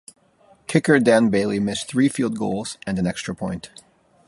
[0.65, 3.69] Kicker Dan Bailey missed three field goals and an extra point.